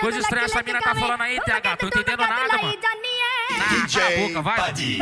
[0.00, 1.76] Coisa estranha essa mina tá falando aí, TH.
[1.76, 2.68] Tô entendendo nada, mano.
[3.50, 4.72] Ah, a boca, vai.
[4.72, 4.98] De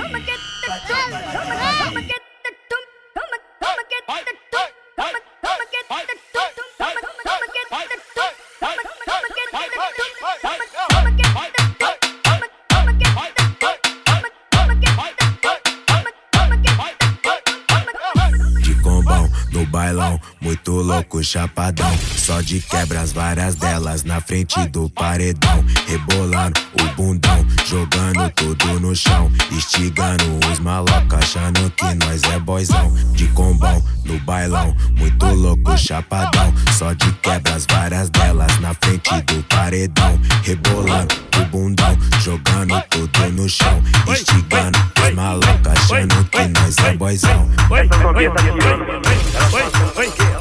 [20.83, 21.91] louco, chapadão.
[22.17, 25.65] Só de quebras, várias delas na frente do paredão.
[25.87, 29.31] Rebolando o bundão, jogando tudo no chão.
[29.51, 32.93] Instigando os malocos, achando que nós é boizão.
[33.13, 36.53] De combão no bailão, muito louco, chapadão.
[36.77, 40.21] Só de quebras, várias delas na frente do paredão.
[40.43, 43.83] Rebolando o bundão, jogando tudo no chão.
[44.09, 47.49] Instigando os malocos, achando que nós é boizão.
[47.71, 49.63] Oi, oi, oi, oi, oi, oi,
[49.97, 50.32] oi, oi,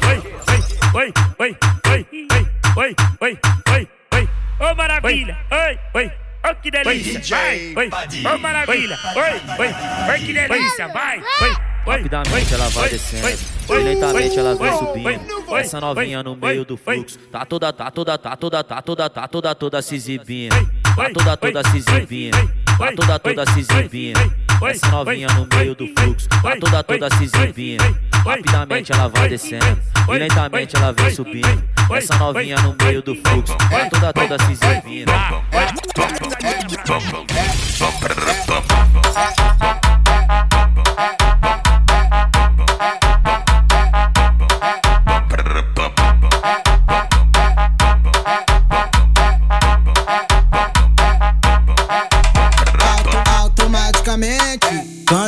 [0.94, 1.56] oi, oi,
[3.20, 3.38] oi,
[4.12, 4.28] oi,
[4.60, 6.12] ô maravilha, oi, oi,
[6.44, 7.90] ô que delícia, vai, oi,
[8.34, 9.22] ô maravilha, oi,
[9.58, 9.74] oi,
[10.10, 10.18] oi.
[10.18, 11.56] Que delícia, vai, oi.
[11.84, 13.26] Rapidamente ela vai descendo,
[13.68, 15.56] lentamente ela vem subindo.
[15.56, 19.26] Essa novinha no meio do fluxo, tá toda, tá toda, tá toda, tá toda, tá
[19.26, 20.54] toda, toda se exibindo.
[20.94, 22.36] Tá toda, toda se exibindo.
[22.78, 24.20] Tá toda, toda se exibindo.
[24.64, 27.98] Essa novinha no meio do fluxo, tá toda, toda se exibindo.
[28.24, 31.64] Rapidamente ela vai descendo, e lentamente ela vem subindo.
[31.92, 35.12] Essa novinha no meio do fluxo, tá toda, toda se exibindo.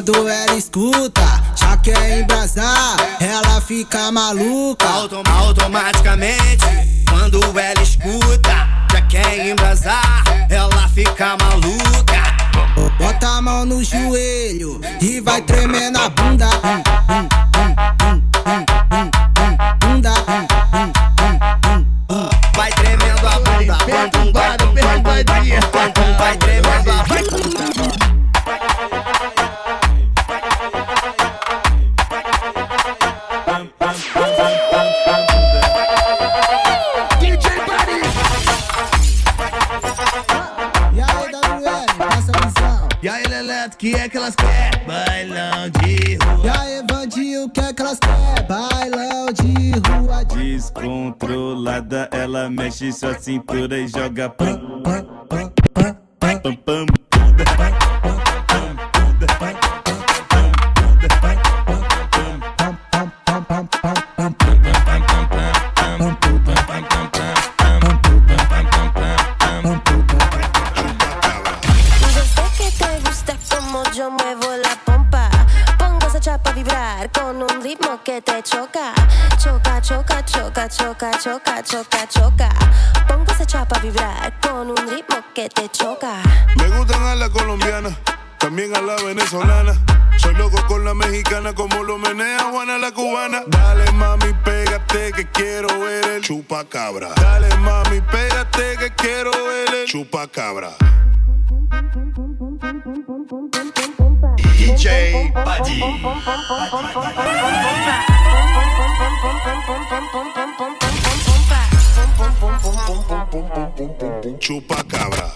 [0.05, 1.23] Quando ela escuta,
[1.57, 4.87] já quer embrasar, ela fica maluca.
[4.87, 6.67] Autom automaticamente,
[7.09, 12.23] quando ela escuta, já quer embrasar, ela fica maluca.
[12.99, 16.49] Bota a mão no joelho e vai tremer na bunda.
[16.49, 20.13] Hum, hum, hum, hum, hum, hum, hum, Bunda.
[20.29, 22.29] hum, hum, hum, hum, hum.
[22.55, 23.79] Vai tremendo a bunda,
[26.19, 27.74] vai tremendo a bunda.
[43.85, 44.87] Que é que elas querem?
[44.87, 46.41] Bailão de rua.
[46.43, 48.47] E aí, Vandinho, o que é que elas querem?
[48.49, 50.25] Bailão de rua.
[50.25, 54.59] de- Descontrolada, ela mexe sua cintura e joga pam,
[114.39, 115.33] Chupacabra.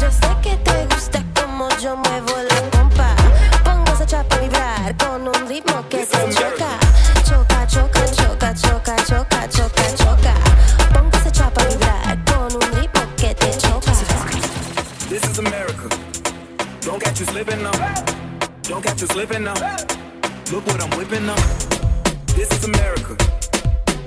[0.00, 3.14] Yo sé que te gusta como yo muevo la pompa.
[3.64, 6.78] Pongo esa chapa a vibrar con un ritmo que te choca.
[7.24, 10.34] Choca, choca, choca, choca, choca, choca, choca.
[10.92, 13.92] Pongo esa chapa a vibrar con un ritmo que te choca.
[15.08, 15.88] This is America.
[16.80, 17.70] Don't catch you slipping now.
[18.62, 20.01] Don't catch you slipping now.
[20.50, 21.38] Look what I'm whipping up.
[22.36, 23.16] This is America.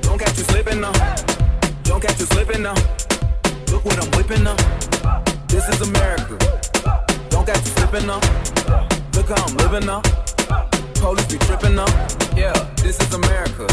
[0.02, 0.92] Don't catch you slipping now.
[1.84, 2.76] Don't catch you slipping now.
[3.72, 4.58] Look what I'm whipping up.
[5.48, 6.38] This is America.
[7.30, 8.20] Don't catch you slipping now.
[9.14, 10.02] Look how I'm living now.
[10.96, 11.88] Police be tripping now.
[12.36, 13.68] Yeah, this is America.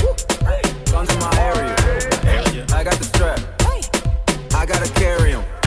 [0.90, 2.66] Guns in my area.
[2.74, 3.40] I got the strap.
[4.54, 5.61] I gotta carry 'em.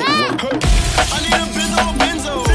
[0.00, 2.47] I need a Benzo, Benzo.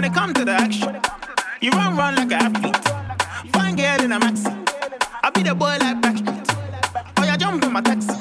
[0.00, 0.98] When it comes to the action,
[1.60, 3.52] you run run like a athlete.
[3.52, 4.48] Fine girl in a maxi.
[5.22, 7.12] I be the boy like Backstreet.
[7.18, 8.14] Oh, you jump in my taxi.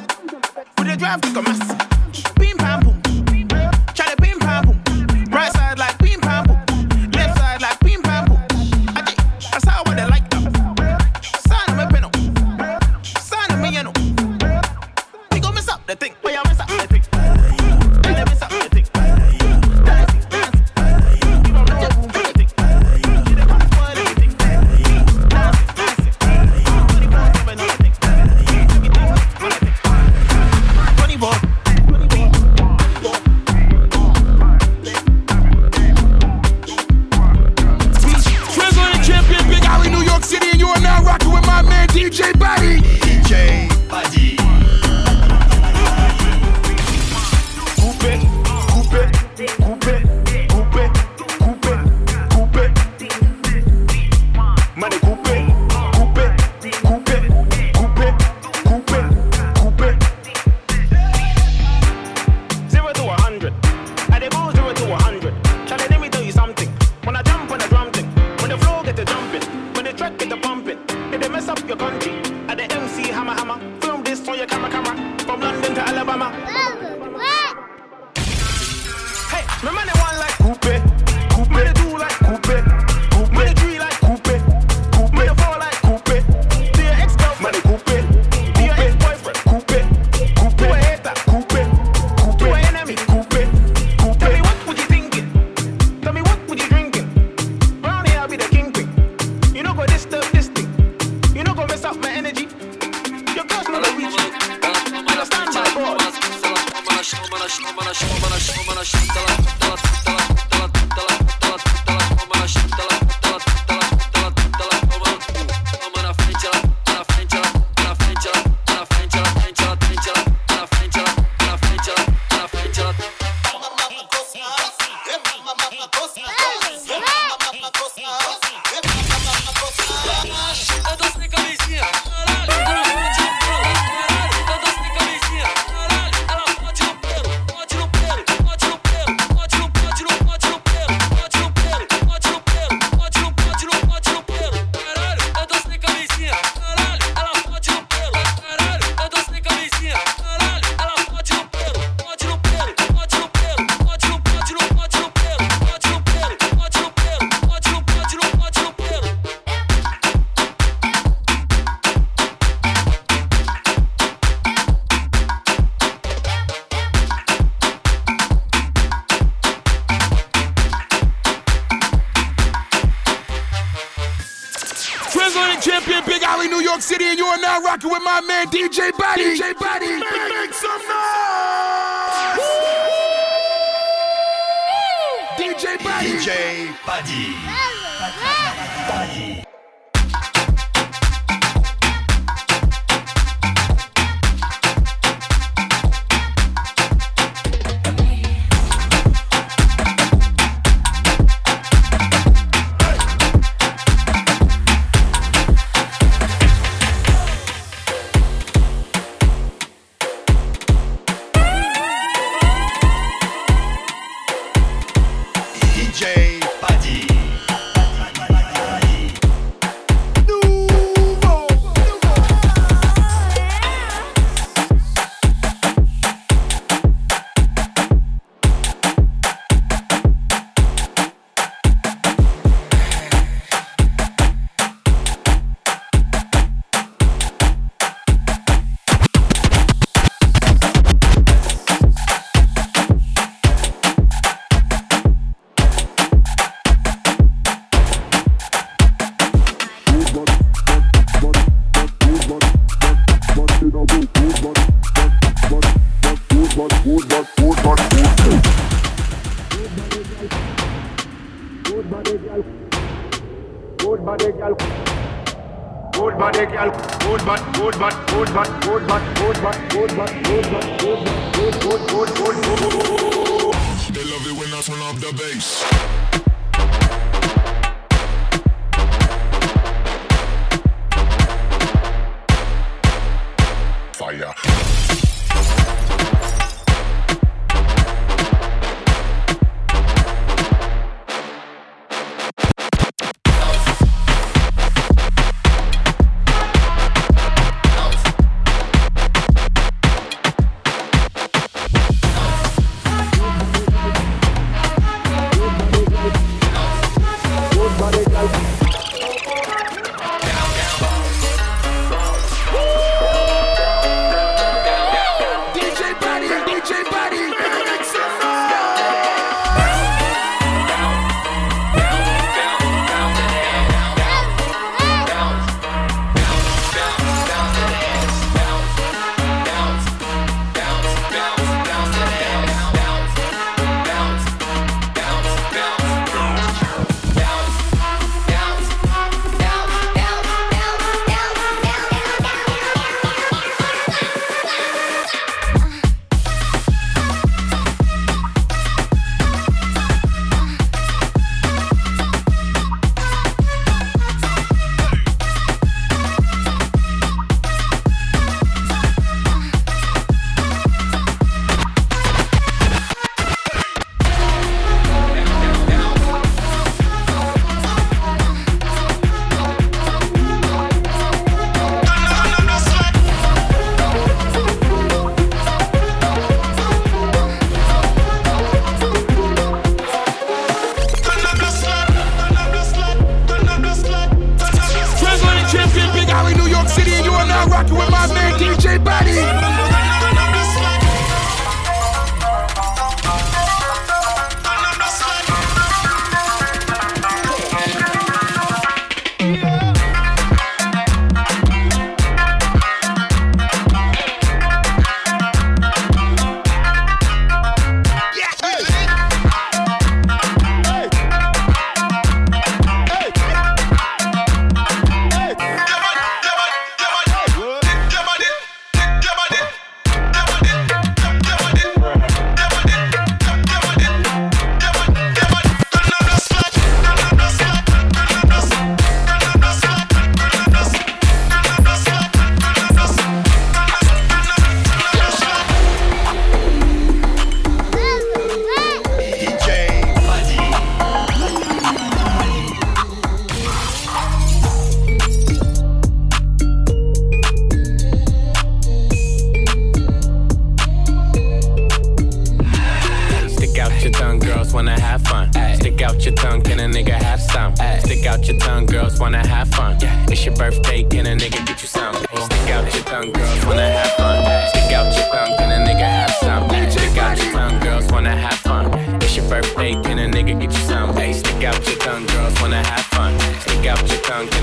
[0.78, 1.89] With the drive to Kumasi.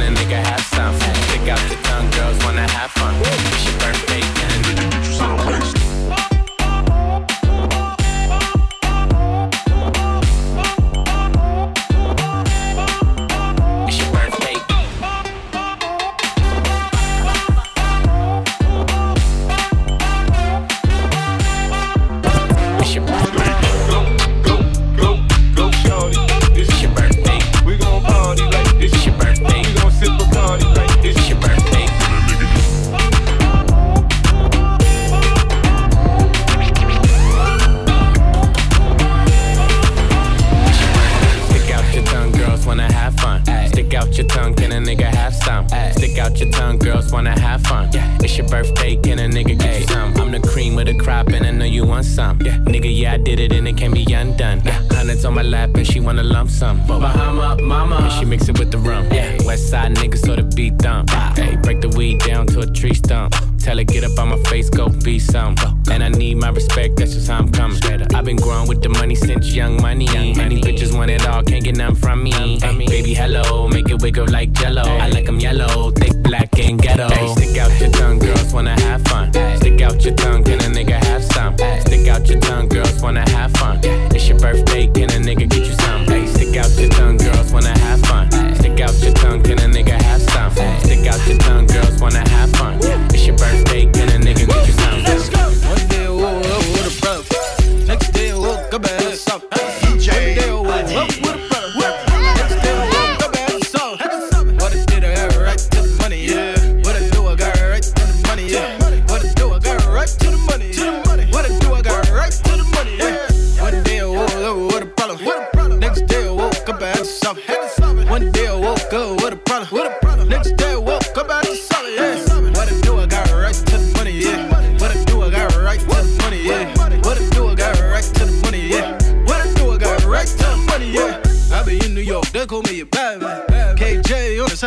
[0.07, 0.95] a nigga have some.
[1.31, 3.15] Pick out the tongue, girls wanna have fun.
[3.59, 3.73] She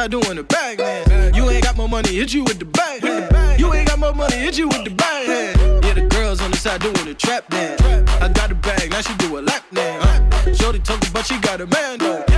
[0.09, 1.33] doing the bag man.
[1.33, 3.03] You ain't got more money, hit you with the bag.
[3.59, 5.55] You ain't got more money, hit you with the bag.
[5.85, 7.81] Yeah, the girls on the side doing the trap dance.
[8.21, 10.59] I got the bag, now she do a lap dance.
[10.59, 12.28] Shorty talking, but she got a man though.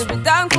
[0.00, 0.49] Liebe, danke.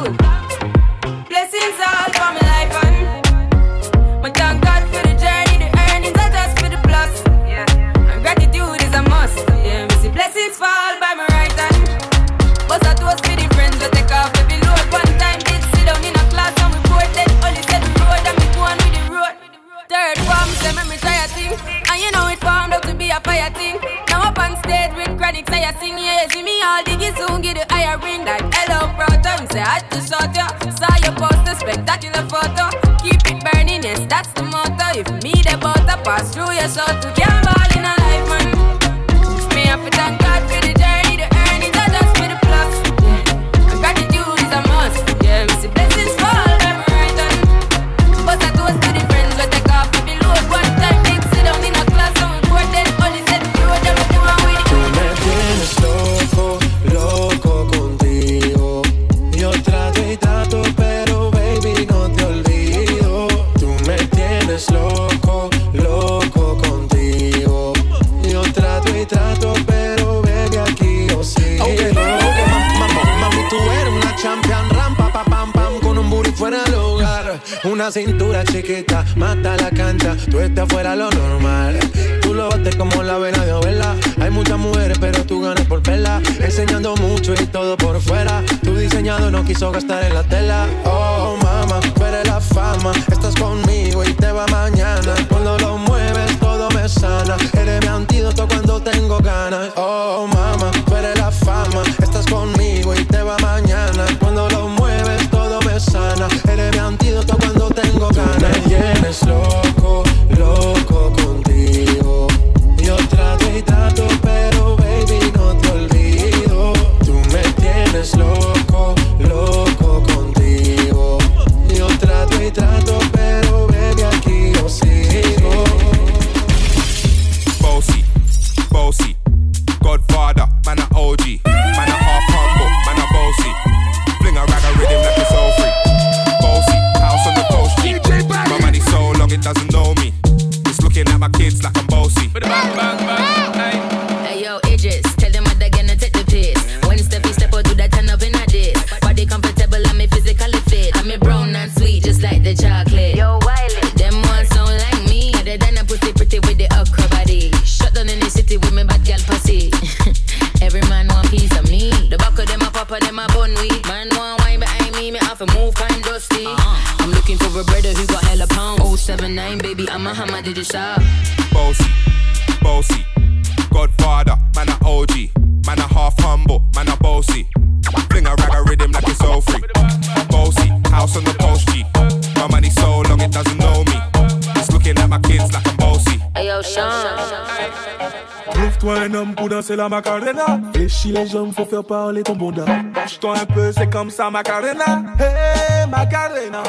[191.11, 192.65] les jambes, faut faire parler ton bonda.
[192.65, 195.03] Bouge-toi un peu, c'est comme ça, Macarena.
[195.19, 196.63] Hey, Macarena.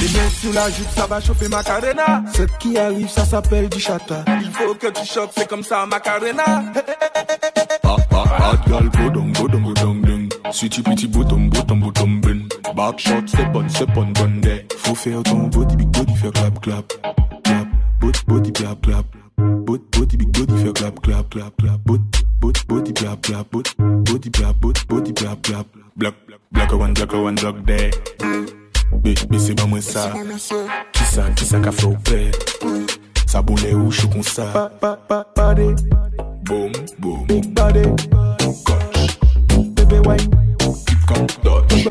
[0.00, 2.22] Les mains sous la jupe, ça va chauffer Macarena.
[2.32, 4.24] Ce qui arrive, ça s'appelle du chata.
[4.42, 6.44] Il faut que tu choques, c'est comme ça, Macarena.
[7.84, 10.32] Ah, ah, ah, gal, bodong, bodong, bodong, ding.
[10.50, 12.48] Sweetie, petit, bottom, bottom, bottom, bin.
[12.74, 14.66] Back shot, step on, step on, bonne eh.
[14.78, 16.92] Faut faire ton body, big body, faire clap, clap.
[17.44, 17.66] Clap,
[18.00, 19.06] body, body, clap, clap.
[19.36, 21.78] Body, body, big body, faire clap, clap, clap, clap.
[21.84, 22.02] Body
[22.72, 25.62] body blah blah body body blah body body blah blah
[25.96, 26.14] block
[26.52, 27.90] block one block one block there.
[29.28, 30.12] Baissez moi ça.
[30.92, 32.30] Qui ça qui ça qu'a frappé?
[33.26, 34.46] Ça boulait ou je suis ça.
[34.46, 35.74] Pa pa pa party.
[36.44, 37.26] Boom boom.
[37.26, 37.82] Big body.
[38.64, 39.18] Coach.
[39.76, 40.30] Bébé white.
[40.86, 41.84] Keep come touch.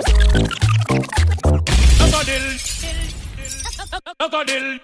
[1.99, 2.57] Crocodile.
[4.17, 4.79] Crocodile.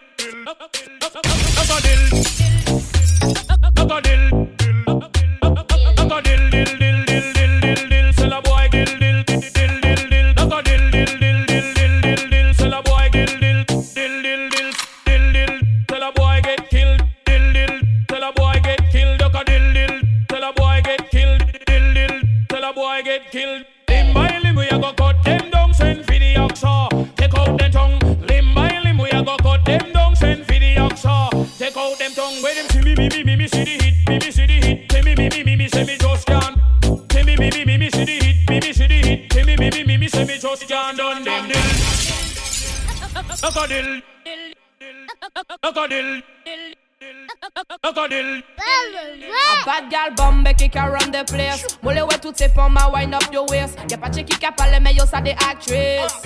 [52.97, 53.77] Wind up your waist.
[53.89, 56.21] Y'a pas de qui a parlé mais yo ça des actrices.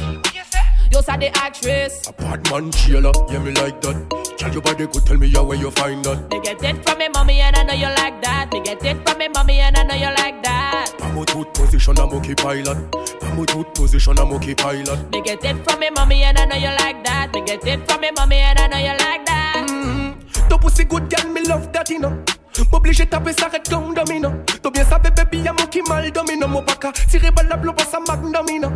[0.92, 2.12] Yo ça des actrices.
[2.20, 3.96] Bad man Sheila, yeah me like that.
[4.38, 6.30] Tell your body good, tell me yeah, where you find that.
[6.32, 8.52] Me get it from me mommy and I know you like that.
[8.52, 10.94] Me get it from me mommy and I know you like that.
[10.98, 12.78] Pamo tooth position, I'm okay pilot.
[13.20, 15.12] Pamo tooth position, I'm okay pilot.
[15.12, 17.34] Me get it from me mommy and I know you like that.
[17.34, 19.68] Me get it from me mommy and I know you like that.
[19.70, 20.50] Mm-hmm.
[20.50, 22.24] Ton pussy good girl, me love that, you know.
[22.72, 24.32] M'oblige taper sa red comme domino.
[24.62, 26.48] T'as bien sabe, baby, y'a mon qui mal domino.
[26.48, 28.70] Mon baka, tiré balle la blow, passe à magndomino.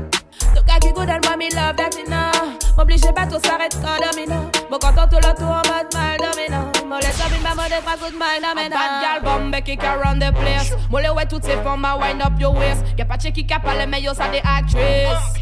[0.53, 2.57] Ton gars qui good and me love that know.
[2.77, 4.49] M'oblige pas tout s'arrête quand domino.
[4.69, 6.34] Mon content tout le tour en mode mal domino.
[6.95, 8.69] Mon laisse up in ma mode pas good mal domino.
[8.69, 9.01] Bad ah.
[9.03, 10.71] gal bombe qui can run the place.
[10.89, 12.85] Mon le ouais toutes ces femmes à wind up your waist.
[12.97, 15.35] Y'a pas de qui ah, a parlé mais yo ça des actrices.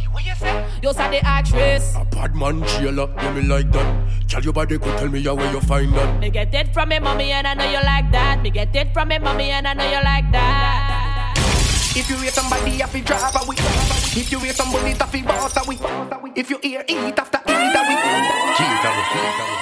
[0.82, 1.94] Yo ça des actrices.
[2.12, 3.86] Bad man Sheila, yeah me like that.
[4.28, 6.20] Tell your body good, tell me where you find that.
[6.20, 8.42] Me get it from me mommy and I know you like that.
[8.42, 11.34] Me get it from me mommy and I know you like that.
[11.96, 13.58] If you hear somebody, have to drive away.
[14.18, 15.78] If you hear somebody, have to boss away.
[16.36, 17.43] If you hear eat after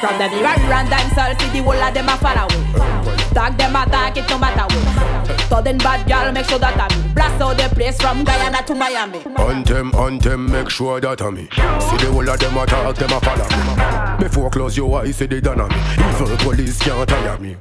[0.01, 3.11] From the run run dance all see the whole of them a follow away.
[3.33, 5.47] Tag them attack it no matter what.
[5.47, 7.13] Sudden bad girl make sure that I me.
[7.13, 9.23] Blast out the place from Guyana to Miami.
[9.37, 11.43] On them, on them, make sure that I'm me.
[11.43, 14.23] See the whole of them attack, them a follow me.
[14.23, 15.75] Before close your eyes, see they done on me.
[16.09, 17.57] Evil police can't tire me.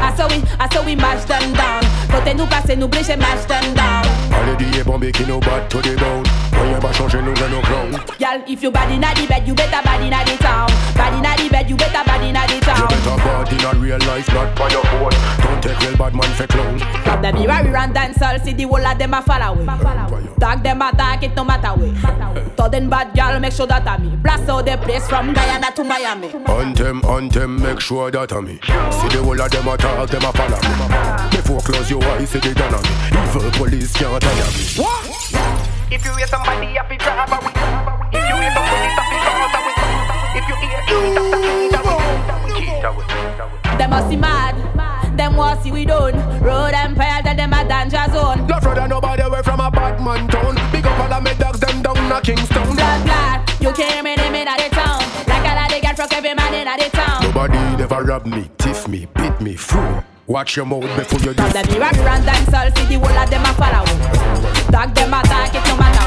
[0.00, 1.82] I saw we, I saw we mash them down.
[2.10, 4.04] Côté nous passer, nous blécher mash them down.
[4.32, 6.24] Allez dire bombé qui nous bat to the bone.
[6.52, 7.90] Rien va changer, nous venons clown.
[8.18, 10.68] Girl, if you bad inna the bed, you better bad inna the town.
[10.94, 12.88] Bad inna the bed, you better bad inna the You town.
[12.88, 15.12] better bad in a real life, not by your phone.
[15.42, 16.78] Don't take real bad man for clown.
[17.04, 19.66] From the mirror, we run dance all see the whole of them a follow away.
[20.38, 21.94] Tag them attack it no matter way.
[22.56, 24.10] Sudden bad girl make sure that I me.
[24.16, 26.28] Blast out the place from Guyana to Miami.
[26.46, 28.60] On them, on them, make sure that I'm me.
[28.60, 31.36] See the whole of them attack, them a follow me.
[31.36, 32.88] Before close your eyes, see they done on me.
[33.20, 34.64] Evil police can't tire me.
[34.80, 35.04] What?
[35.90, 37.52] If you hear somebody happy, drive away.
[38.12, 39.76] If you hear somebody happy, bounce away.
[40.38, 42.64] If you hear eat after eat away.
[42.64, 43.76] Eat away.
[43.78, 44.56] Them must be mad.
[45.16, 46.14] Them want see we done.
[46.40, 48.46] Road Empire tell them a danger zone.
[48.46, 50.54] Not afraid of nobody away from a bad man town.
[50.72, 52.74] Big up all of me dogs, them down a Kingston.
[52.74, 54.89] Blood blood, you can't hear me them in the town.
[56.00, 57.22] Like a lot of get from every man in the town.
[57.22, 60.02] Nobody never rob me, tiff me, beat me, fool.
[60.26, 61.42] Watch your mouth before you do.
[61.42, 63.84] From the mirror, we run dance all see the whole of them a follow.
[64.72, 66.06] Tag them attack it no matter.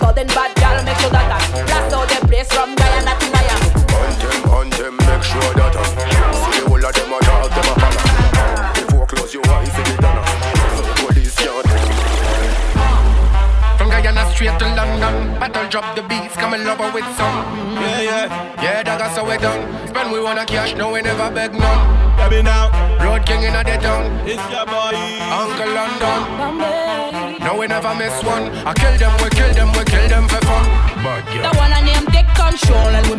[0.00, 3.68] Sudden bad girl make sure that I blast out the place from Guyana to Miami.
[3.92, 5.92] On them, on them, make sure that I'm
[6.32, 8.00] See the whole of them attack, them a follow.
[8.72, 10.24] Before close your eyes, see they done
[11.04, 11.68] police can't
[13.76, 14.71] From Guyana straight to
[15.02, 17.36] London, battle drop the beats, come and love her with some.
[17.74, 18.62] Yeah, yeah.
[18.62, 19.66] Yeah, that got so we done.
[19.88, 21.80] Spend we wanna cash, no we never beg none.
[22.16, 22.70] Baby now,
[23.02, 24.94] Road king in the town, it's your boy.
[25.26, 26.18] Uncle London.
[27.42, 28.46] No we never miss one.
[28.62, 30.64] I kill them, we kill them, we kill them for fun.
[31.02, 33.16] Bad The one and name take control and we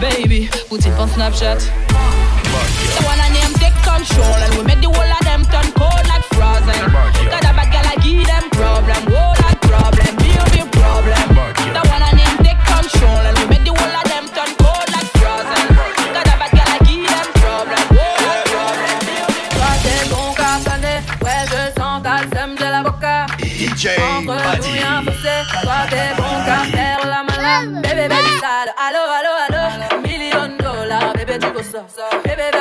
[0.00, 2.45] Baby, put it on Snapchat.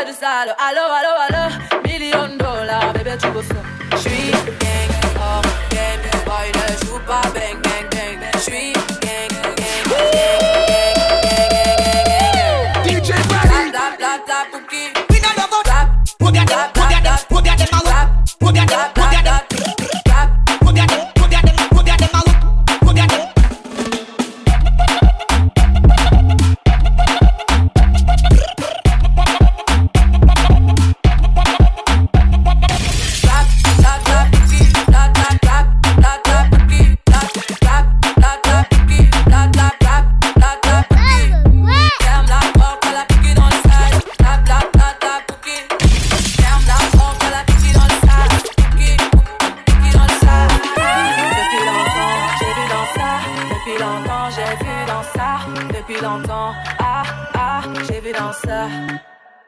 [0.07, 3.41] allo, allo, allo, million dollar, baby, tu go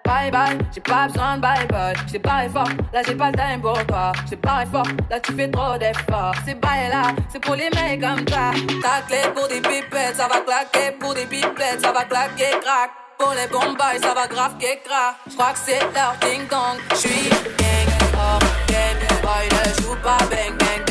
[0.05, 1.93] Bye bye, j'ai pas besoin de bye bye.
[2.07, 4.13] J't'ai parlé fort, là j'ai pas le time pour toi.
[4.25, 6.35] J't'ai parlé fort, là tu fais trop d'efforts.
[6.45, 8.51] C'est bail là, c'est pour les mecs comme ça.
[8.81, 10.91] Ta clé pour des pipettes, ça va claquer.
[10.99, 12.91] Pour des pipettes, ça va claquer, crack.
[13.17, 15.15] Pour les bombes, ça va grave que crack.
[15.29, 16.77] J'crois que c'est leur ding dong.
[16.93, 18.97] J'suis gang, oh, hors game.
[19.23, 20.81] Boy, ne joue pas bang bang.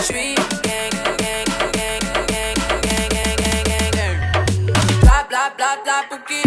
[0.00, 4.18] J'suis gang, gang, gang, gang, gang, gang, gang, gang, gang.
[5.02, 6.43] Bla bla bla bla pour qui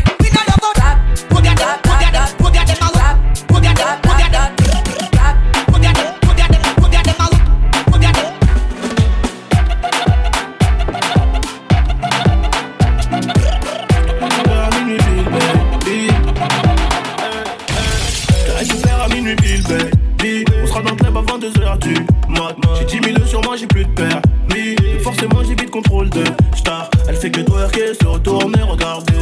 [25.77, 26.23] contrôle de
[26.55, 26.89] star.
[27.07, 29.16] Elle fait que twerker, se retourner, regarder.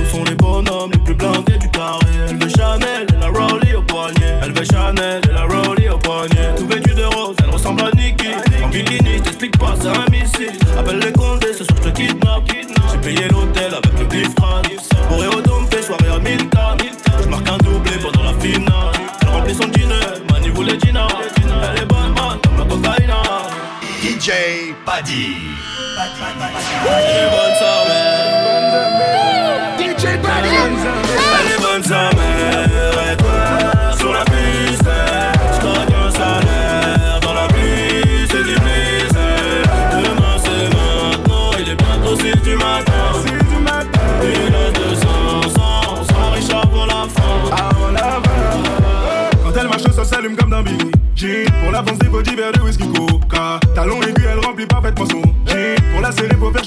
[26.17, 27.84] Everyone's on.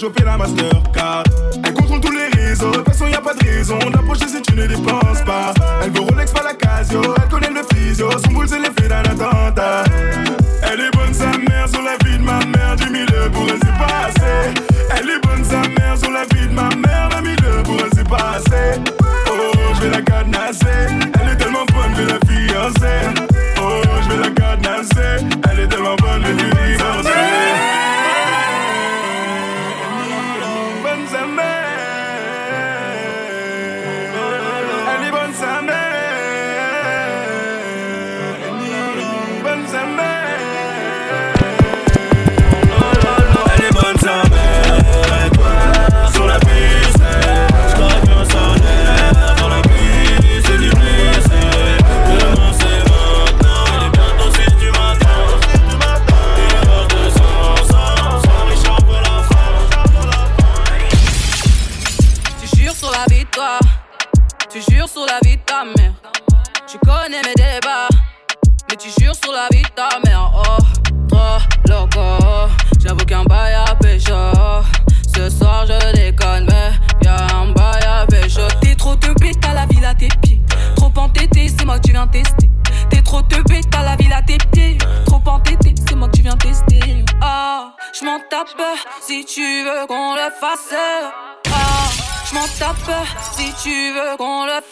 [0.09, 1.25] choper la Mastercard.
[1.65, 4.55] Elle contrôle tous les réseaux, de toute façon a pas de raison d'approcher si tu
[4.55, 5.53] ne dépenses pas.
[5.83, 7.03] Elle veut Rolex, pas la Casio,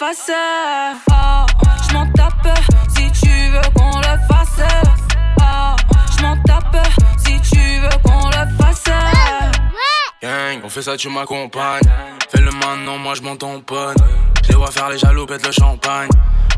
[0.09, 1.47] Ah,
[1.89, 2.57] je m'en tape
[2.97, 4.63] si tu veux qu'on le fasse.
[5.41, 5.75] Ah,
[6.17, 6.77] je m'en tape
[7.19, 8.85] si tu veux qu'on le fasse.
[10.23, 11.91] Gang, on fait ça, tu m'accompagnes.
[12.31, 13.97] Fais le maintenant, moi je m'en tamponne.
[14.45, 16.09] Je les vois faire les jaloux, pète le champagne.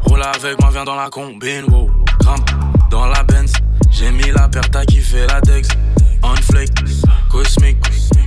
[0.03, 1.64] Roule avec moi, viens dans la combine.
[1.68, 1.90] Wow.
[2.20, 2.51] Grimpe
[2.90, 3.55] dans la Benz.
[3.90, 5.68] J'ai mis la perta qui fait la Dex.
[6.22, 6.68] On flake,
[7.30, 7.78] cosmique.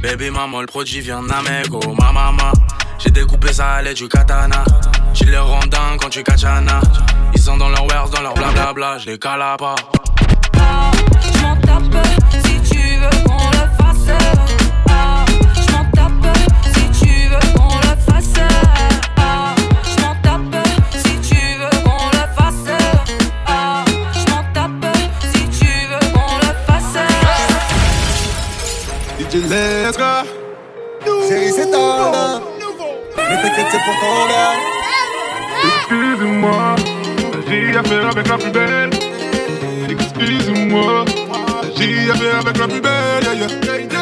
[0.02, 1.80] Baby maman, le produit vient d'Amego.
[1.86, 2.52] Oh, ma maman,
[2.98, 4.64] j'ai découpé ça, elle est du katana.
[5.14, 6.80] Tu les rends dingues quand tu kachana.
[7.34, 9.76] Ils sont dans leur wares, dans leur blablabla, je les cala pas.
[10.54, 12.08] Je m'en tape
[12.46, 14.18] si tu veux qu'on le fasse.
[14.90, 16.38] Ah, je m'en tape
[16.74, 18.40] si tu veux qu'on le fasse.
[19.18, 22.70] Ah, je m'en tape si tu veux qu'on le fasse.
[23.48, 23.84] Ah,
[24.14, 24.98] je m'en tape
[25.34, 26.98] si tu veux qu'on le fasse.
[29.20, 30.14] DJ Let's go?
[31.28, 32.40] Chérie, c'est ton
[33.18, 34.81] Mais t'inquiète, c'est pour ton gars.
[35.64, 36.76] Excuse-moi,
[37.48, 38.90] j'ai affaire avec la plus belle.
[39.90, 41.06] Excuse-moi,
[41.78, 43.48] j'ai affaire avec la plus belle.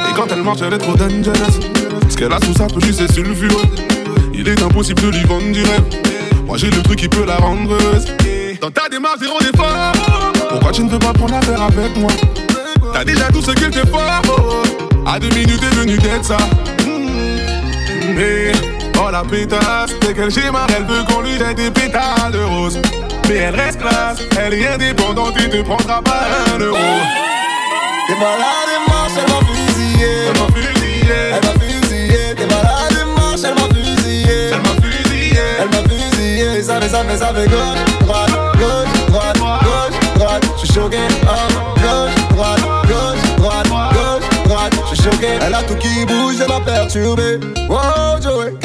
[0.09, 1.59] Et quand elle marche, elle est trop dangerous.
[2.09, 3.63] Ce qu'elle a sous sa peluche, c'est sulfureux.
[4.33, 5.83] Il est impossible de lui vendre du rêve.
[6.45, 8.05] Moi, j'ai le truc qui peut la rendre heureuse.
[8.61, 9.93] Dans ta démarche, zéro d'effort.
[10.49, 12.11] Pourquoi tu ne veux pas prendre affaire avec moi?
[12.93, 13.97] T'as déjà tout ce qu'il te faut.
[15.05, 16.37] À deux minutes, t'es venu d'être ça.
[19.01, 22.79] Oh la pétasse, dès qu'elle schéma, elle veut qu'on lui jette des pétales de rose.
[23.27, 26.21] Mais elle reste classe, elle est indépendante, tu te prendras pas
[26.55, 26.77] un euro.
[28.09, 30.07] T'es malade et marche, elle m'a fusillé.
[30.29, 31.13] Elle m'a fusillé.
[31.31, 32.35] Elle m'a fusillé.
[32.35, 34.49] T'es malade et marche, elle m'a fusillé.
[34.51, 35.39] Elle m'a fusillé.
[35.59, 36.63] Elle m'a fusillé.
[36.63, 40.43] Ça fait, ça fait, ça fait gauche, droite, gauche, droite, gauche, droite.
[40.57, 44.73] J'suis choqué, oh, gauche, droite, gauche, droite, gauche, droite.
[44.91, 45.27] J'suis choqué.
[45.45, 47.39] Elle a tout qui bouge, elle m'a perturbé.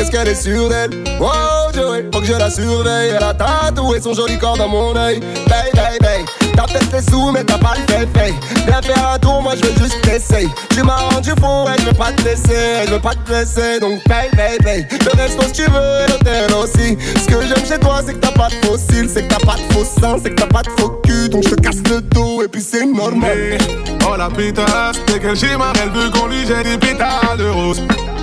[0.04, 0.90] Qu'est-ce qu'elle est sûre d'elle?
[1.18, 3.12] Wow, Joey, faut que je la surveille.
[3.16, 5.18] Elle a tatoué son joli corps dans mon œil.
[5.48, 6.24] Bay, bay, bay.
[6.54, 8.34] T'as peut-être les sous, mais t'as pas le fait, fait.
[8.66, 10.50] Viens faire un tour, moi je veux juste t'essayer.
[10.72, 14.04] Tu m'as rendu fou, je veux pas te laisser, je veux pas te blesser, donc
[14.04, 14.86] paye, paye, paye.
[14.90, 16.98] Le resto si tu veux, l'hôtel aussi.
[17.22, 19.56] Ce que j'aime chez toi, c'est que t'as pas de fossiles, c'est que t'as pas
[19.56, 22.02] de faux seins, c'est que t'as pas de faux cul, donc je te casse le
[22.02, 23.56] dos, et puis c'est normal.
[24.06, 27.80] Oh la pétasse, dès qu'elle schéma, elle veut qu'on lui jette des pétales de rose.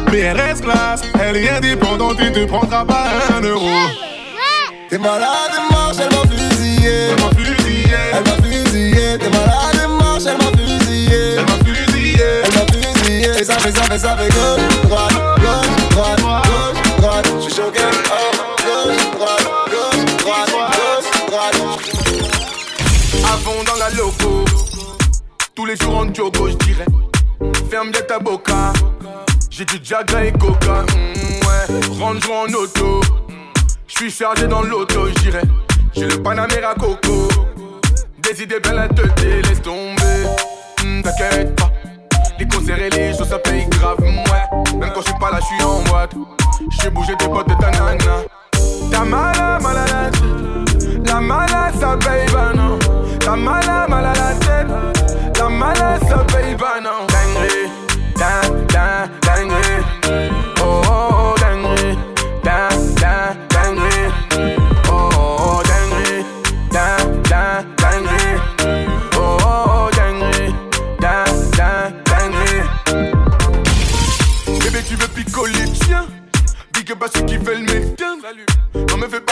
[0.10, 3.70] Mais elle reste classe, elle est indépendante, tu te prendras pas un euro.
[4.90, 6.92] T'es malade et marche, elle m'a fusillé.
[7.12, 7.96] Elle m'a fusillé.
[8.14, 9.18] Elle m'a fusillé.
[9.18, 11.36] T'es malade et marche, elle m'a fusillé.
[11.38, 12.26] Elle m'a fusillé.
[12.44, 13.40] Elle m'a fusillé.
[13.40, 17.28] Et ça fait, ça fait, ça fait gauche, droite, gauche, droite, gauche, droite.
[17.40, 17.80] J'suis choqué.
[18.12, 18.32] Oh,
[18.66, 21.56] gauche, droite, gauche, droite, gauche, droite.
[23.32, 24.44] Avant dans la loco,
[25.56, 26.86] tous les jours en jogo, je dirais.
[27.70, 28.74] Ferme bien ta boca.
[29.62, 30.82] J'ai du Jaga et Coca.
[30.82, 33.00] mm, ouais, jouer en auto.
[33.86, 35.44] Je suis chargé dans l'auto, je dirais.
[35.94, 37.28] J'ai le Panamera Coco.
[38.24, 40.26] Des idées belles à te laisse tomber.
[40.84, 41.70] Hmm, T'inquiète pas.
[42.40, 44.80] Les concerts et les choses ça paye grave, ouais.
[44.80, 46.16] Même quand je suis pas là, je suis en boîte.
[46.82, 47.98] J'ai bougé tes potes de ta nana.
[48.90, 50.10] T'as mal à mal à la.
[51.06, 52.80] La malade ça paye pas non.
[53.20, 55.38] T'as mal à mal à la tête.
[55.38, 57.06] La malade ça paye pas non.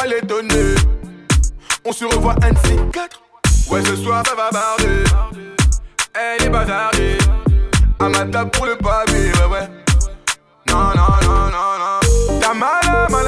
[0.08, 0.76] Les donner.
[1.86, 3.22] On se revoit un de ces quatre.
[3.70, 5.04] Ouais ce soir ça va barder.
[6.14, 7.18] Elle est bazardée.
[8.00, 9.70] À ma table pour le pavé, ouais ouais.
[10.70, 13.19] Non non non non non.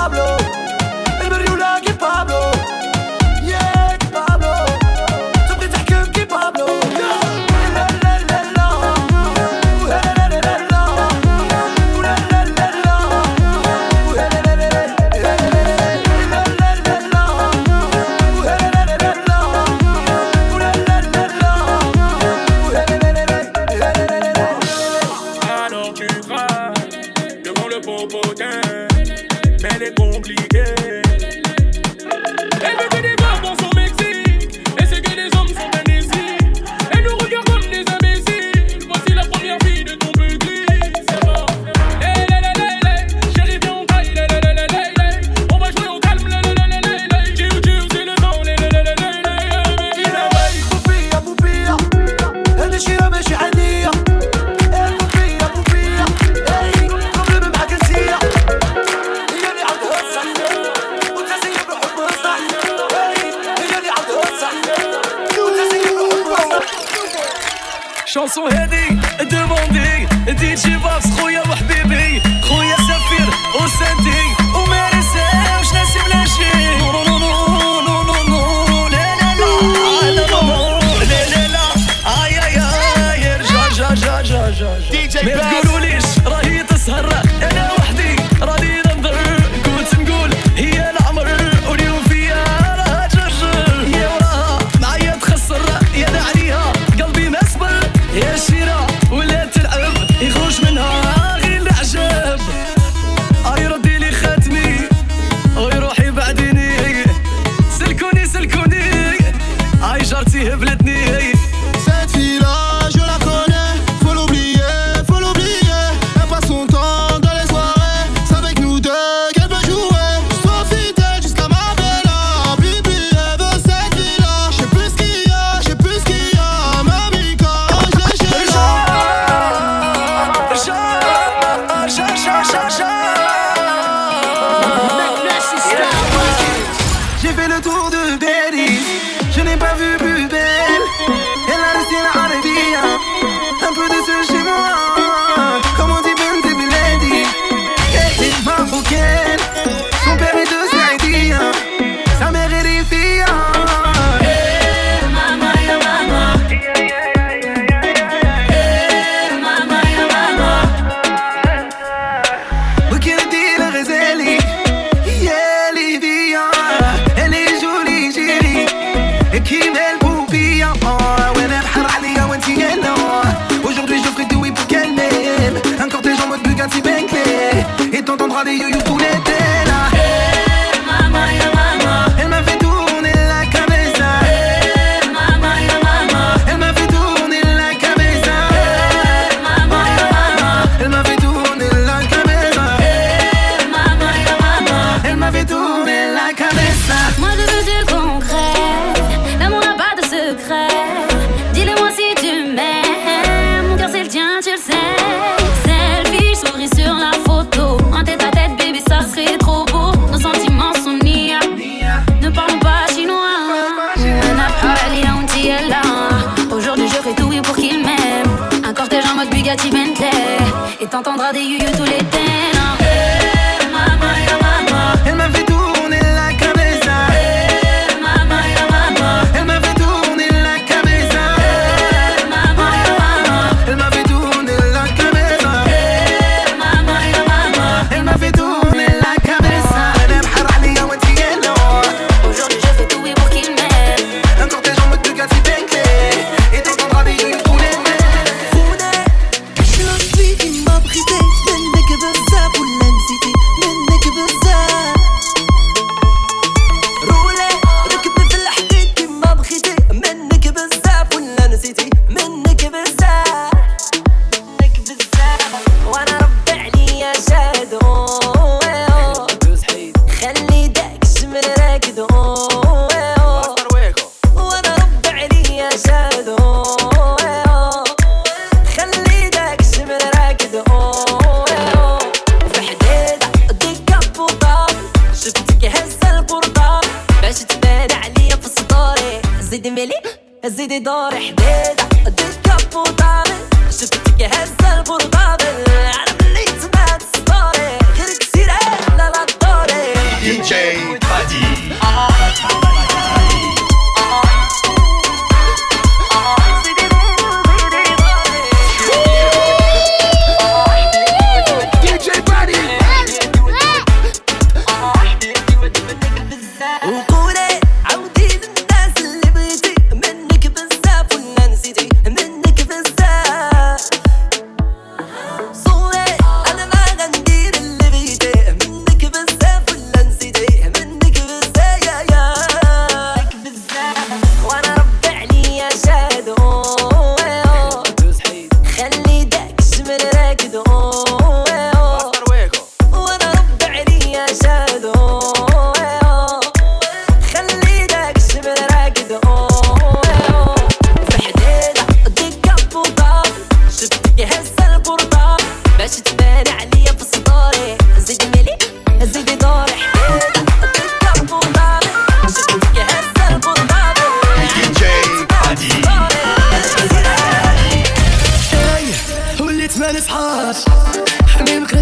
[0.00, 0.39] hablo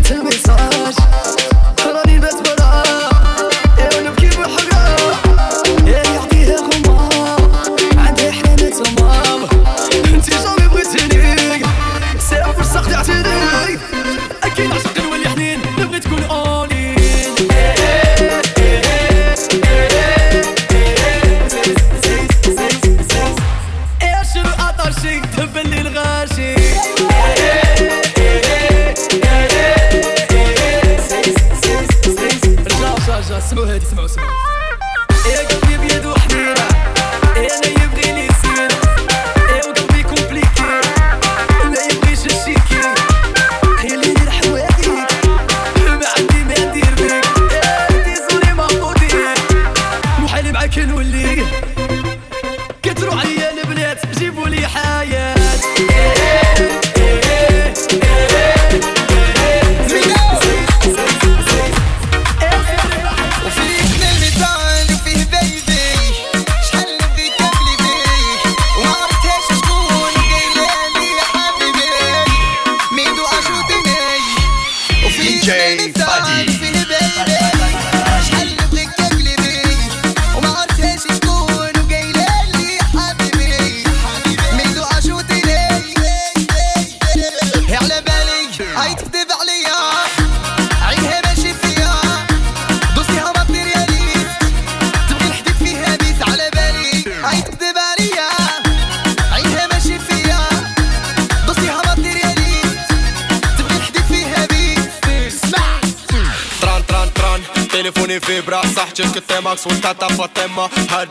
[0.09, 0.48] tell me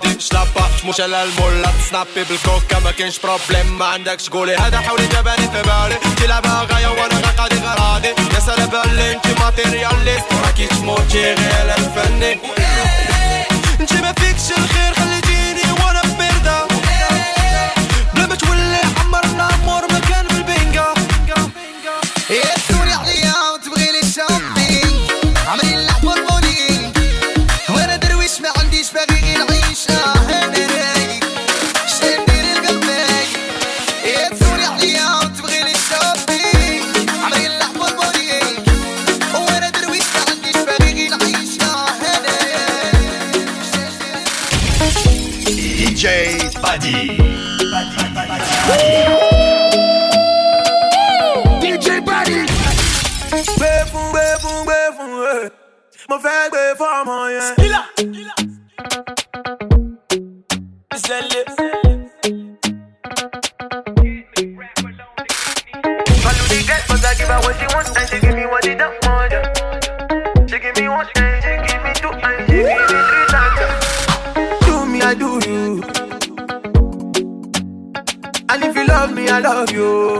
[0.06, 1.74] هادي شلابا مش على المولات.
[1.90, 3.78] سنابي بالكوكا ما كاينش بروبليم.
[3.78, 4.56] ما عندكش قولي.
[4.56, 5.98] هذا حولي جباني في بالي.
[6.18, 8.08] تلعبها غاية وأنا غاقادي غرادي.
[8.08, 10.26] يا سلام بالي انتي ماتيرياليست.
[10.46, 12.40] راكي تموتي غير الفني.
[13.80, 16.68] انتي ما فيكش الخير خليتيني وأنا بمردة
[18.14, 18.77] بلا ما تولي
[56.10, 57.48] Mo fẹ́ gbé fọ́ọ̀mù yẹn.
[57.50, 57.82] Skilla.
[60.96, 61.44] Ìṣẹ̀lẹ̀.
[65.18, 68.64] Follow the girl, but I give her what she wants and she give me what
[68.66, 69.32] she don't want.
[69.32, 70.46] yeah.
[70.50, 73.60] She give me one and she give me two and she give me three times.
[74.66, 75.84] Do me, I do you.
[78.50, 80.20] And if you love me, I love you.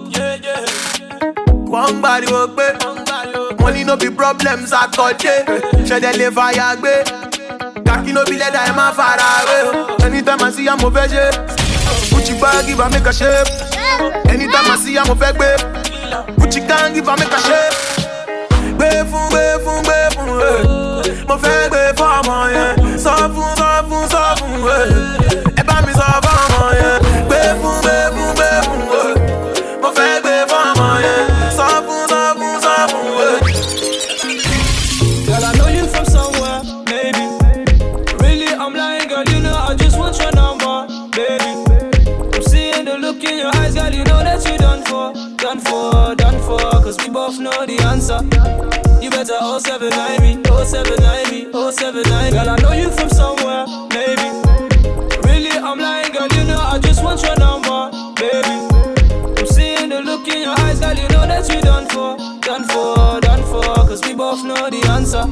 [1.71, 2.67] wọ́n ń gbariwo pé
[3.61, 5.33] wọ́n ní no be problems àkọ́dé
[5.87, 6.93] ṣẹ̀dẹ̀ lè fàyà gbé?
[7.87, 9.59] Kàkí no be lẹ́dà ẹ̀ má fara wé.
[10.05, 11.25] Anytime I see am mo fẹ́ ṣe.
[12.11, 13.49] Gucci bag give am make a shape
[14.31, 15.49] anytime I see am mo fẹ́ gbé.
[16.39, 17.75] Gucci gang give am make a shape
[18.77, 20.53] gbé fún gbé fún gbé fún ẹ
[21.27, 22.99] mo fẹ́ gbé fọ́ọ̀mù yẹn.
[23.03, 23.51] Sọ fún
[49.61, 52.31] 0790, 0790, 0790.
[52.33, 54.27] Girl, I know you from somewhere, maybe.
[55.27, 58.57] Really, I'm lying, girl, you know I just want your number, baby.
[59.37, 62.63] I'm seeing the look in your eyes, girl, you know that we done for, done
[62.65, 63.63] for, done for.
[63.85, 65.25] Cause we both know the answer.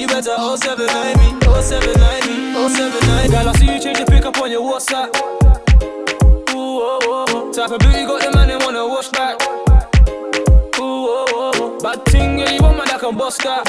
[0.00, 3.30] You better 0790, 0790, 0790.
[3.30, 5.33] Girl, I see you change your pickup on your WhatsApp.
[13.24, 13.66] Bust that.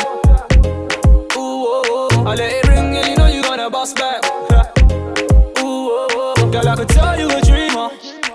[1.38, 2.26] Ooh, oh, oh.
[2.28, 4.20] I let it ring, yeah, you know you gonna bust back.
[5.64, 6.52] Ooh, oh, oh.
[6.52, 7.88] Girl, I could tell you a dreamer.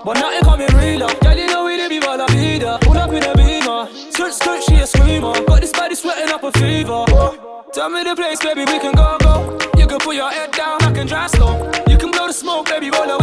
[0.03, 1.13] But nothing coming realer.
[1.21, 2.79] Girl, you know we the people that be there.
[2.81, 3.85] Pull up in a beamer.
[4.09, 5.33] Skirt, skirt, she a screamer.
[5.45, 7.05] Got this body sweating up a fever.
[7.71, 9.59] Tell me the place, baby, we can go, go.
[9.77, 11.53] You can put your head down, I can drive slow.
[11.87, 13.20] You can blow the smoke, baby, roll the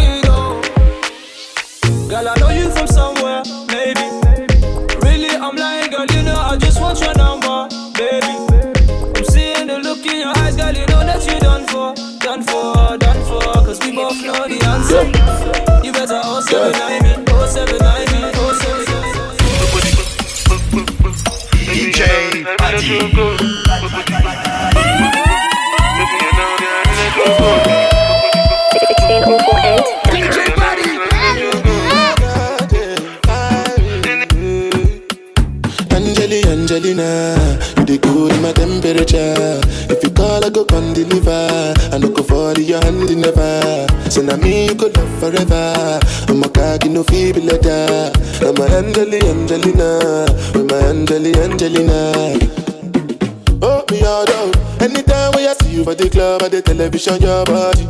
[56.98, 57.86] the your body.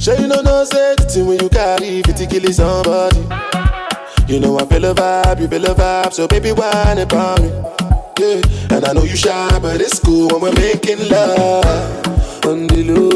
[0.00, 3.20] Sure you know no say the when you carry 50 kill somebody.
[4.26, 7.48] You know I feel a vibe, you feel a vibe, so baby whine about me.
[8.18, 12.00] Yeah, and I know you shy, but it's cool when we're making love.
[12.46, 13.09] angel.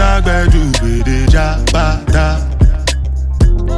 [0.00, 1.04] I got you with.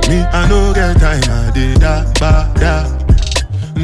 [0.08, 2.86] Me, I no get time, I did that, ba, da.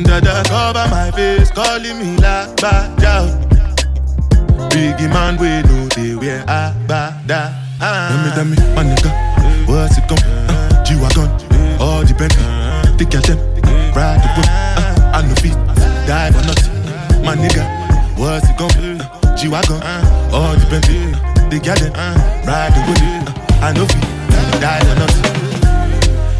[0.05, 3.27] Dada cover my face, calling me like bada.
[4.71, 7.59] Biggie man, we know they wear a bada.
[7.81, 9.11] Tell me, tell me, my nigga,
[9.67, 10.23] what's it come?
[10.23, 11.29] Uh, G-Wagon,
[11.81, 12.45] all the Bentley,
[12.99, 13.41] take your time,
[13.93, 14.47] ride the whip.
[14.47, 15.59] Uh, I no feet,
[16.07, 17.25] die for nothing.
[17.25, 17.67] My nigga,
[18.17, 18.71] what's it come?
[18.79, 19.83] Uh, G-Wagon,
[20.33, 23.01] all the Bentley, take your time, ride the whip.
[23.03, 25.25] Uh, I no feet, die for nothing.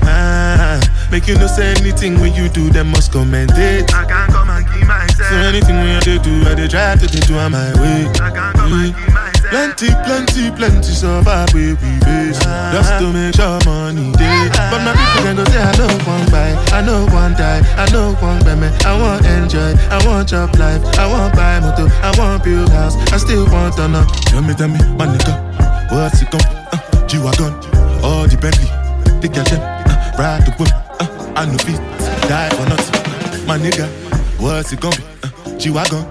[0.05, 3.93] Ah, make you no say anything when you do, them must commentate.
[3.93, 5.29] I can't come and keep myself.
[5.29, 8.07] So anything when you do, I they try to do on my way.
[8.21, 9.32] I can't come and keep myself.
[9.53, 12.41] Plenty, plenty, plenty survive where we face
[12.73, 16.25] Just to make sure money day But my people can go say I know one
[16.33, 16.57] buy.
[16.73, 17.61] I know one die.
[17.77, 17.85] I
[18.17, 19.77] one buy me I want enjoy.
[19.93, 20.81] I want job life.
[20.97, 22.97] I want buy motor I want build house.
[23.13, 25.37] I still want to know Tell me, tell me, my nigga
[25.93, 26.41] What's it come?
[26.73, 27.53] Uh, G-Wagon
[28.01, 28.73] All the Bentley
[29.21, 31.77] Take your time uh, Ride the whip uh, I know feet
[32.25, 33.47] Die for nothing.
[33.47, 33.85] My nigga
[34.41, 35.05] What's it gonna be?
[35.23, 36.07] Uh, G-Wagon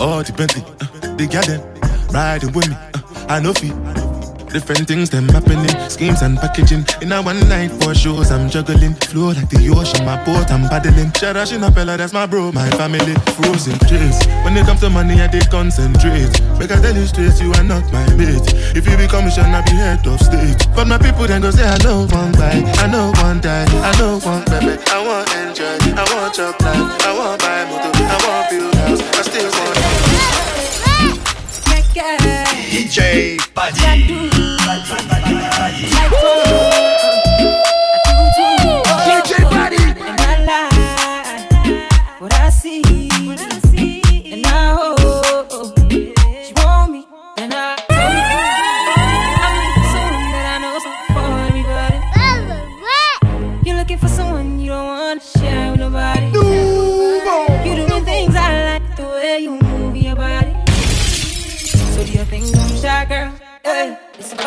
[0.00, 1.60] All the Bentley uh, They got them
[2.12, 2.85] riding with me.
[3.28, 3.74] I know feet.
[4.52, 6.86] Different things them happening, schemes and packaging.
[7.02, 8.94] In a one night for shows, I'm juggling.
[9.10, 11.12] Flow like the ocean, my boat, I'm paddling.
[11.12, 13.14] Shout out Shinapella, that's my bro, my family.
[13.36, 14.16] Frozen dreams.
[14.46, 16.32] When it comes to money, I did concentrate.
[16.56, 18.46] Make I tell you straight, you are not my mate.
[18.72, 20.64] If you become mission, I be head of state.
[20.74, 23.92] But my people then go say, I know one buy, I know one die, I
[23.98, 24.78] know one baby.
[24.88, 29.02] I want enjoy, I want job life, I want buy motor, I want build house,
[29.02, 30.75] I still want.
[31.96, 33.80] DJ Badi.
[33.80, 34.28] Badi.
[34.66, 34.92] Badi.
[35.08, 35.32] Badi.
[35.32, 35.88] Badi.
[36.12, 37.75] Badi.
[64.36, 64.44] Make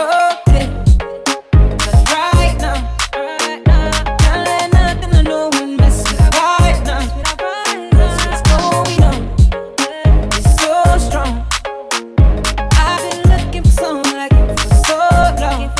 [13.55, 13.69] you for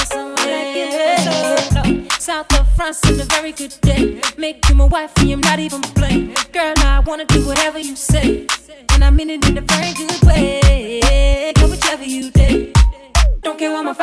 [0.05, 0.35] so
[1.75, 2.09] long.
[2.19, 5.81] South of France on a very good day, making my wife and I'm not even
[5.81, 6.33] playing.
[6.51, 8.47] Girl, I wanna do whatever you say.
[8.93, 9.57] And I mean it in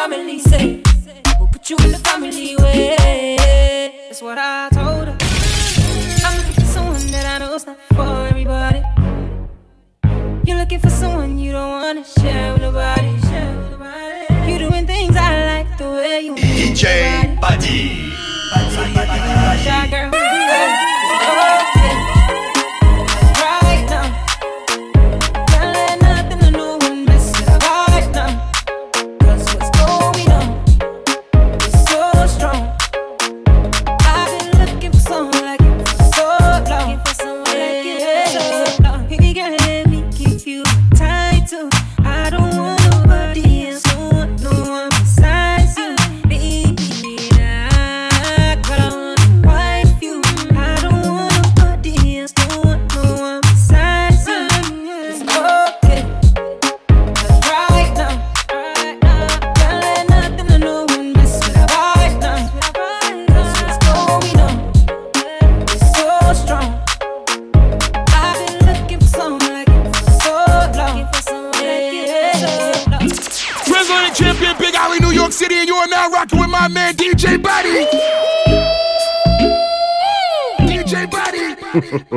[0.09, 0.83] family say.
[1.39, 3.37] We'll put you in the family way.
[4.07, 5.17] That's what I told her.
[6.25, 8.83] I'm looking for someone that I know's not for everybody.
[10.45, 13.21] You're looking for someone you don't wanna share with nobody.
[13.23, 14.53] Share with nobody.
[14.53, 18.13] You doing things I like the way you DJ Badi.
[19.65, 20.11] Shy girl.
[20.13, 20.71] Hey,
[21.03, 21.37] it's okay.
[21.37, 21.66] Right